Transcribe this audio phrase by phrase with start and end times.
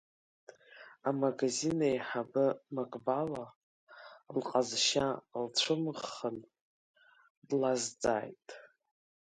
[1.07, 3.45] Амагазин аиҳабы, Маҟвала
[4.33, 5.07] лыҟазшьа
[5.43, 6.37] лцәымӷахан,
[7.47, 8.47] длазҵааит…